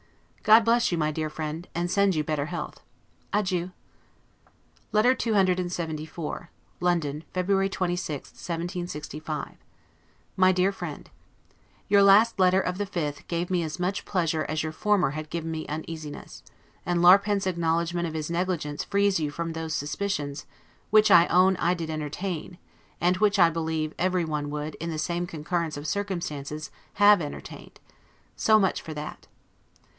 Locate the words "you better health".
2.15-2.81